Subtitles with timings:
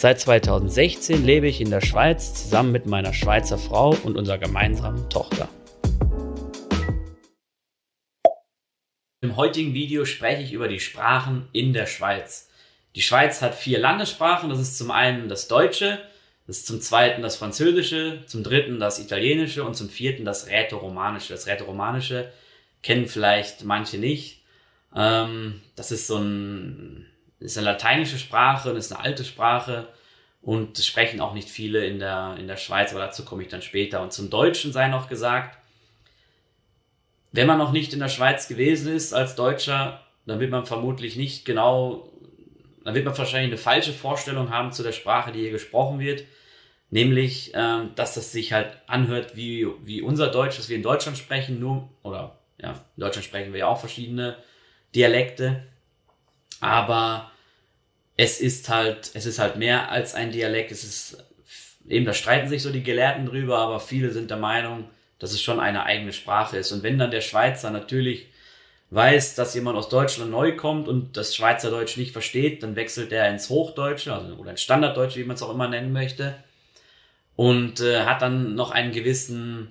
[0.00, 5.10] Seit 2016 lebe ich in der Schweiz zusammen mit meiner Schweizer Frau und unserer gemeinsamen
[5.10, 5.48] Tochter.
[9.20, 12.48] Im heutigen Video spreche ich über die Sprachen in der Schweiz.
[12.94, 14.48] Die Schweiz hat vier Landessprachen.
[14.48, 15.98] Das ist zum einen das Deutsche,
[16.46, 21.32] das ist zum zweiten das Französische, zum dritten das Italienische und zum vierten das Rätoromanische.
[21.32, 22.30] Das Rätoromanische
[22.84, 24.44] kennen vielleicht manche nicht.
[24.94, 27.06] Ähm, das ist so ein,
[27.40, 29.88] ist eine lateinische Sprache und ist eine alte Sprache
[30.42, 33.48] und das sprechen auch nicht viele in der, in der Schweiz, aber dazu komme ich
[33.48, 34.02] dann später.
[34.02, 35.58] Und zum Deutschen sei noch gesagt,
[37.32, 41.16] wenn man noch nicht in der Schweiz gewesen ist als Deutscher, dann wird man vermutlich
[41.16, 42.08] nicht genau,
[42.84, 46.24] dann wird man wahrscheinlich eine falsche Vorstellung haben zu der Sprache, die hier gesprochen wird.
[46.90, 51.18] Nämlich, ähm, dass das sich halt anhört wie, wie unser Deutsch, das wir in Deutschland
[51.18, 54.36] sprechen, nur, oder ja, in Deutschland sprechen wir ja auch verschiedene
[54.94, 55.64] Dialekte.
[56.60, 57.30] Aber
[58.16, 60.72] es ist halt, es ist halt mehr als ein Dialekt.
[60.72, 61.24] Es ist,
[61.88, 65.42] eben, da streiten sich so die Gelehrten drüber, aber viele sind der Meinung, dass es
[65.42, 66.72] schon eine eigene Sprache ist.
[66.72, 68.26] Und wenn dann der Schweizer natürlich
[68.90, 73.28] weiß, dass jemand aus Deutschland neu kommt und das Schweizerdeutsch nicht versteht, dann wechselt er
[73.28, 76.36] ins Hochdeutsche, also, oder ins Standarddeutsche, wie man es auch immer nennen möchte
[77.38, 79.70] und äh, hat dann noch einen gewissen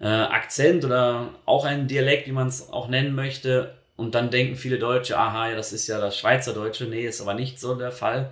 [0.00, 3.76] äh, Akzent oder auch einen Dialekt, wie man es auch nennen möchte.
[3.98, 6.84] Und dann denken viele Deutsche, aha, ja, das ist ja das Schweizerdeutsche.
[6.84, 8.30] Nee, ist aber nicht so der Fall,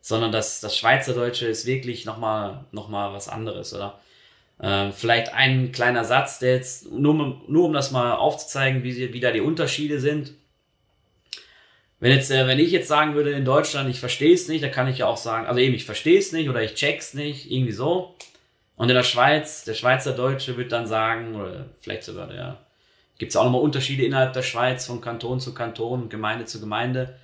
[0.00, 4.00] sondern das, das Schweizerdeutsche ist wirklich nochmal noch mal was anderes, oder?
[4.58, 9.20] Äh, vielleicht ein kleiner Satz, der jetzt, nur, nur um das mal aufzuzeigen, wie, wie
[9.20, 10.32] da die Unterschiede sind.
[12.00, 14.72] Wenn jetzt, äh, wenn ich jetzt sagen würde in Deutschland, ich verstehe es nicht, dann
[14.72, 17.50] kann ich ja auch sagen, also eben, ich verstehe es nicht oder ich check's nicht,
[17.50, 18.16] irgendwie so.
[18.76, 22.64] Und in der Schweiz, der Schweizer Deutsche wird dann sagen, oder vielleicht sogar der,
[23.22, 27.14] gibt es auch nochmal Unterschiede innerhalb der Schweiz von Kanton zu Kanton, Gemeinde zu Gemeinde.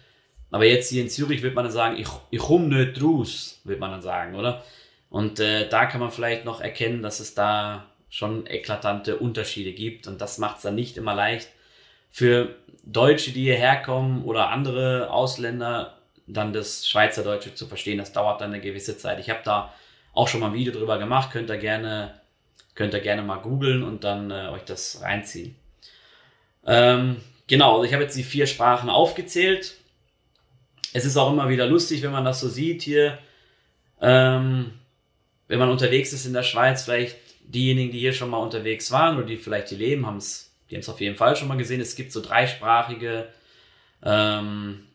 [0.53, 3.81] Aber jetzt hier in Zürich wird man dann sagen, ich, ich komm nicht raus, wird
[3.81, 4.63] man dann sagen, oder?
[5.11, 10.07] Und äh, da kann man vielleicht noch erkennen, dass es da schon eklatante Unterschiede gibt.
[10.07, 11.49] Und das macht es dann nicht immer leicht,
[12.11, 12.55] für
[12.85, 15.99] Deutsche, die hierher kommen oder andere Ausländer,
[16.29, 17.99] dann das Schweizerdeutsche zu verstehen.
[17.99, 19.19] Das dauert dann eine gewisse Zeit.
[19.19, 19.75] Ich habe da
[20.13, 22.21] auch schon mal ein Video drüber gemacht, könnt ihr gerne,
[22.77, 25.57] könnt ihr gerne mal googeln und dann äh, euch das reinziehen.
[26.69, 27.17] Ähm,
[27.49, 29.75] genau, also ich habe jetzt die vier Sprachen aufgezählt.
[30.93, 33.19] Es ist auch immer wieder lustig, wenn man das so sieht hier.
[34.01, 34.73] Ähm,
[35.49, 39.17] wenn man unterwegs ist in der Schweiz, vielleicht diejenigen, die hier schon mal unterwegs waren
[39.17, 41.57] oder die vielleicht hier leben, haben es die haben es auf jeden Fall schon mal
[41.57, 41.81] gesehen.
[41.81, 43.29] Es gibt so dreisprachige
[44.03, 44.87] ähm,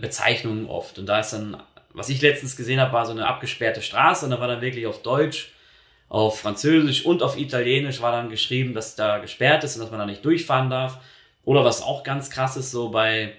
[0.00, 0.98] Bezeichnungen oft.
[0.98, 1.62] Und da ist dann,
[1.92, 4.86] was ich letztens gesehen habe, war so eine abgesperrte Straße und da war dann wirklich
[4.86, 5.52] auf Deutsch,
[6.08, 10.00] auf Französisch und auf Italienisch war dann geschrieben, dass da gesperrt ist und dass man
[10.00, 10.98] da nicht durchfahren darf.
[11.44, 13.34] Oder was auch ganz krass ist, so bei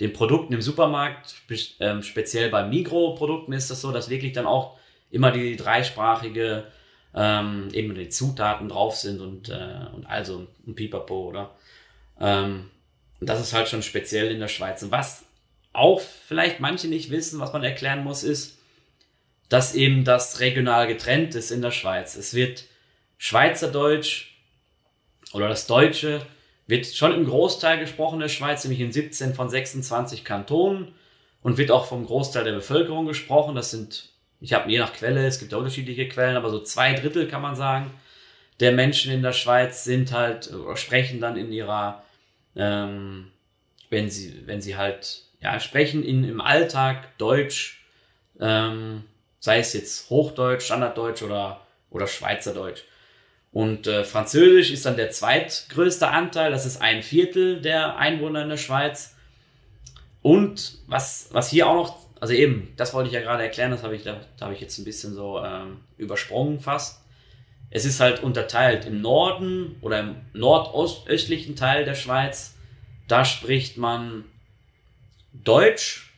[0.00, 1.34] den Produkten im Supermarkt,
[1.80, 4.76] ähm, speziell bei Migro-Produkten ist das so, dass wirklich dann auch
[5.10, 6.64] immer die dreisprachige
[7.14, 11.50] ähm, eben die Zutaten drauf sind und, äh, und also ein Pipapo, oder?
[12.20, 12.70] Ähm,
[13.20, 14.82] das ist halt schon speziell in der Schweiz.
[14.82, 15.24] Und was
[15.72, 18.58] auch vielleicht manche nicht wissen, was man erklären muss, ist,
[19.50, 22.16] dass eben das regional getrennt ist in der Schweiz.
[22.16, 22.64] Es wird
[23.18, 24.30] Schweizerdeutsch
[25.34, 26.22] oder das Deutsche
[26.66, 30.94] wird schon im Großteil gesprochen in der Schweiz, nämlich in 17 von 26 Kantonen
[31.42, 33.54] und wird auch vom Großteil der Bevölkerung gesprochen.
[33.54, 37.28] Das sind ich habe je nach Quelle, es gibt unterschiedliche Quellen, aber so zwei Drittel
[37.28, 37.90] kann man sagen,
[38.58, 42.02] der Menschen in der Schweiz sind halt oder sprechen dann in ihrer,
[42.56, 43.30] ähm,
[43.90, 47.84] wenn sie, wenn sie halt, ja, sprechen in, im Alltag Deutsch,
[48.40, 49.04] ähm,
[49.40, 52.82] sei es jetzt Hochdeutsch, Standarddeutsch oder, oder Schweizerdeutsch.
[53.52, 58.50] Und äh, Französisch ist dann der zweitgrößte Anteil, das ist ein Viertel der Einwohner in
[58.50, 59.16] der Schweiz.
[60.22, 63.82] Und was, was hier auch noch also eben, das wollte ich ja gerade erklären, das
[63.82, 67.02] habe ich, da, da habe ich jetzt ein bisschen so ähm, übersprungen fast.
[67.70, 72.56] Es ist halt unterteilt im Norden oder im nordostöstlichen Teil der Schweiz,
[73.08, 74.24] da spricht man
[75.32, 76.12] Deutsch,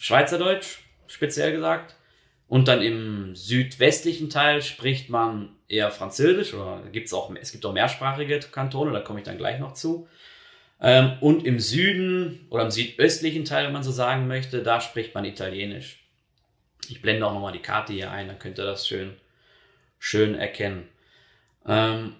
[0.00, 1.94] Schweizerdeutsch speziell gesagt.
[2.48, 7.74] Und dann im südwestlichen Teil spricht man eher Französisch oder gibt's auch, es gibt auch
[7.74, 10.08] mehrsprachige Kantone, da komme ich dann gleich noch zu.
[10.80, 15.14] Ähm, und im Süden oder im südöstlichen Teil, wenn man so sagen möchte, da spricht
[15.14, 15.98] man Italienisch.
[16.88, 19.16] Ich blende auch nochmal die Karte hier ein, dann könnt ihr das schön
[19.98, 20.88] schön erkennen.
[21.66, 22.14] Ähm,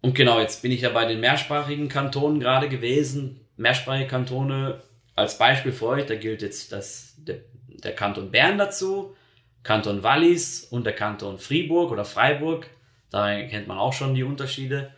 [0.00, 3.40] und genau, jetzt bin ich ja bei den mehrsprachigen Kantonen gerade gewesen.
[3.56, 4.82] Mehrsprachige Kantone
[5.14, 7.36] als Beispiel für euch, da gilt jetzt das, der,
[7.68, 9.16] der Kanton Bern dazu,
[9.64, 12.68] Kanton Wallis und der Kanton Fribourg oder Freiburg.
[13.10, 14.92] Da kennt man auch schon die Unterschiede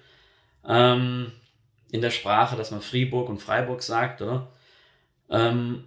[0.68, 1.32] ähm,
[1.90, 4.48] in der Sprache, dass man Fribourg und Freiburg sagt, oder?
[5.30, 5.84] Ähm,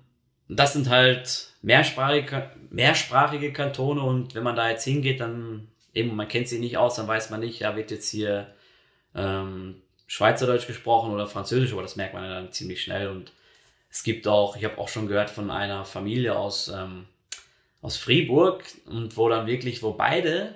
[0.48, 6.28] das sind halt mehrsprachige, mehrsprachige Kantone und wenn man da jetzt hingeht, dann eben, man
[6.28, 8.54] kennt sie nicht aus, dann weiß man nicht, ja, wird jetzt hier
[9.14, 13.32] ähm, Schweizerdeutsch gesprochen oder Französisch, aber das merkt man dann ziemlich schnell und
[13.92, 17.06] es gibt auch, ich habe auch schon gehört von einer Familie aus, ähm,
[17.82, 20.56] aus Fribourg und wo dann wirklich, wo beide,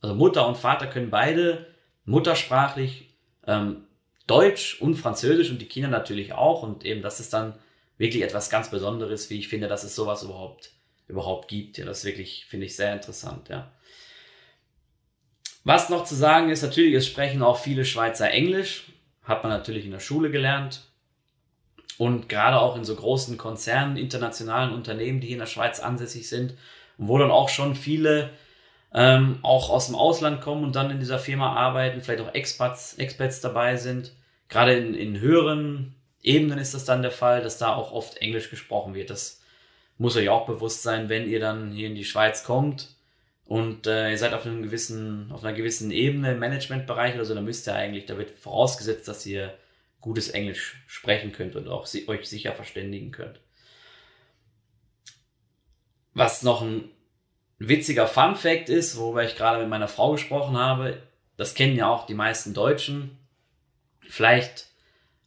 [0.00, 1.66] also Mutter und Vater können beide
[2.04, 3.14] muttersprachlich
[3.46, 3.84] ähm,
[4.26, 7.58] Deutsch und Französisch und die Kinder natürlich auch und eben das ist dann
[7.98, 10.72] wirklich etwas ganz Besonderes, wie ich finde, dass es sowas überhaupt
[11.08, 11.78] überhaupt gibt.
[11.78, 13.70] Ja, das wirklich, finde ich, sehr interessant, ja.
[15.64, 18.86] Was noch zu sagen ist, natürlich, es sprechen auch viele Schweizer Englisch.
[19.22, 20.82] Hat man natürlich in der Schule gelernt.
[22.02, 26.28] Und gerade auch in so großen Konzernen, internationalen Unternehmen, die hier in der Schweiz ansässig
[26.28, 26.54] sind,
[26.98, 28.30] wo dann auch schon viele
[28.92, 32.94] ähm, auch aus dem Ausland kommen und dann in dieser Firma arbeiten, vielleicht auch Expats,
[32.94, 34.10] Expats dabei sind.
[34.48, 35.94] Gerade in, in höheren
[36.24, 39.08] Ebenen ist das dann der Fall, dass da auch oft Englisch gesprochen wird.
[39.08, 39.40] Das
[39.96, 42.96] muss euch auch bewusst sein, wenn ihr dann hier in die Schweiz kommt
[43.44, 47.36] und äh, ihr seid auf einem gewissen, auf einer gewissen Ebene im Managementbereich oder so,
[47.36, 49.54] dann müsst ihr eigentlich, da wird vorausgesetzt, dass ihr
[50.02, 53.40] gutes Englisch sprechen könnt und auch euch sicher verständigen könnt.
[56.12, 56.90] Was noch ein
[57.58, 61.02] witziger Fun Fact ist, worüber ich gerade mit meiner Frau gesprochen habe,
[61.36, 63.16] das kennen ja auch die meisten Deutschen.
[64.00, 64.66] Vielleicht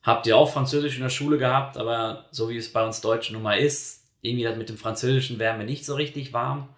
[0.04, 3.34] habt ihr auch Französisch in der Schule gehabt, aber so wie es bei uns Deutschen
[3.34, 6.70] nun mal ist, irgendwie das mit dem Französischen wären wir nicht so richtig warm.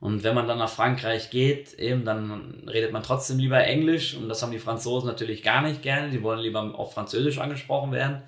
[0.00, 4.16] Und wenn man dann nach Frankreich geht, eben, dann redet man trotzdem lieber Englisch.
[4.16, 6.10] Und das haben die Franzosen natürlich gar nicht gerne.
[6.10, 8.22] Die wollen lieber auf Französisch angesprochen werden.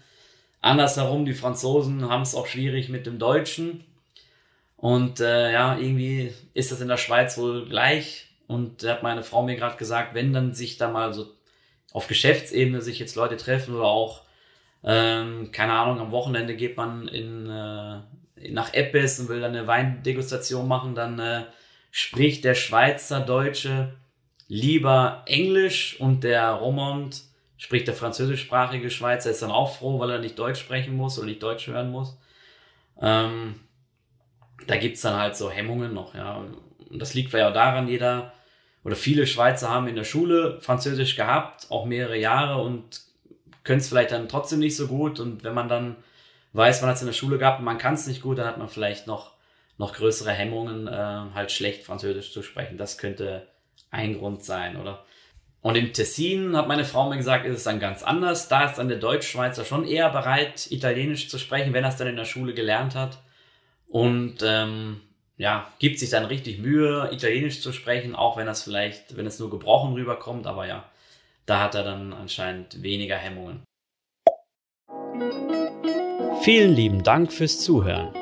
[0.61, 3.85] Andersherum, die Franzosen haben es auch schwierig mit dem Deutschen.
[4.77, 8.27] Und äh, ja, irgendwie ist das in der Schweiz wohl gleich.
[8.49, 11.27] Und da hat meine Frau mir gerade gesagt, wenn dann sich da mal so
[11.93, 14.23] auf Geschäftsebene sich jetzt Leute treffen oder auch,
[14.85, 18.01] ähm, keine Ahnung, am Wochenende geht man in, äh,
[18.51, 21.45] nach Eppes und will dann eine Weindegustation machen, dann äh,
[21.93, 23.95] spricht der Schweizer Deutsche
[24.49, 27.23] lieber Englisch und der Romond
[27.57, 31.29] spricht der französischsprachige Schweizer ist dann auch froh, weil er nicht Deutsch sprechen muss oder
[31.29, 32.19] nicht Deutsch hören muss.
[33.01, 33.61] Ähm,
[34.67, 36.35] da gibt's dann halt so Hemmungen noch, ja.
[36.35, 38.33] Und das liegt ja auch daran, jeder
[38.85, 43.03] oder viele Schweizer haben in der Schule Französisch gehabt, auch mehrere Jahre und
[43.65, 45.21] können es vielleicht dann trotzdem nicht so gut.
[45.21, 45.97] Und wenn man dann
[46.53, 48.47] weiß, man hat es in der Schule gehabt und man kann es nicht gut, dann
[48.47, 49.32] hat man vielleicht noch,
[49.79, 52.79] noch größere Hemmungen, äh, halt schlecht Französisch zu sprechen.
[52.79, 53.49] Das könnte
[53.91, 55.05] ein Grund sein, oder?
[55.61, 58.49] Und im Tessin, hat meine Frau mir gesagt, ist es dann ganz anders.
[58.49, 62.09] Da ist dann der Deutschschweizer schon eher bereit, Italienisch zu sprechen, wenn er es dann
[62.09, 63.19] in der Schule gelernt hat.
[63.87, 65.01] Und ähm,
[65.37, 69.39] ja, gibt sich dann richtig Mühe, Italienisch zu sprechen, auch wenn das vielleicht, wenn es
[69.39, 70.85] nur gebrochen rüberkommt, aber ja,
[71.47, 73.63] da hat er dann anscheinend weniger Hemmungen.
[76.43, 78.22] Vielen lieben Dank fürs Zuhören.